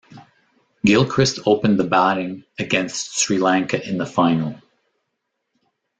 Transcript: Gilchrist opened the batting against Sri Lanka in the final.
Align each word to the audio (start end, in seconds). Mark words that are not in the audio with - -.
Gilchrist 0.83 1.41
opened 1.45 1.79
the 1.79 1.83
batting 1.83 2.43
against 2.57 3.19
Sri 3.19 3.37
Lanka 3.37 3.87
in 3.87 3.99
the 3.99 4.05
final. 4.07 4.59